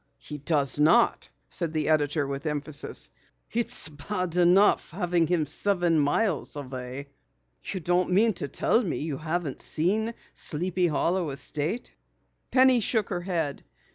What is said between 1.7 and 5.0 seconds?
the editor with emphasis. "It's bad enough